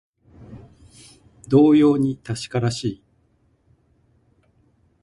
[1.47, 3.03] 同様に確からしい